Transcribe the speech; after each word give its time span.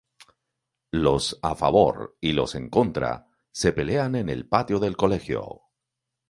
Los 0.89 1.37
"a 1.43 1.53
favor" 1.53 2.17
y 2.19 2.31
los 2.33 2.55
"en 2.55 2.71
contra" 2.71 3.27
se 3.51 3.71
pelean 3.71 4.15
en 4.15 4.29
el 4.29 4.47
patio 4.47 4.79
del 4.79 4.97
colegio. 4.97 5.61